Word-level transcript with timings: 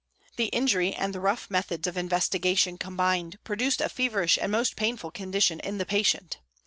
The 0.35 0.45
injury 0.47 0.93
and 0.95 1.13
the 1.13 1.19
rough 1.19 1.47
methods 1.51 1.85
of 1.85 1.95
investigation 1.95 2.79
combined 2.79 3.37
produced 3.43 3.81
a 3.81 3.87
feverish 3.87 4.39
and 4.41 4.51
most 4.51 4.75
painful 4.75 5.11
condition 5.11 5.59
in 5.59 5.77
the 5.77 5.85
patient. 5.85 6.39